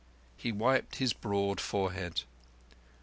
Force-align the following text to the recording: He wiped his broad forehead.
He 0.35 0.51
wiped 0.51 0.95
his 0.95 1.13
broad 1.13 1.61
forehead. 1.61 2.23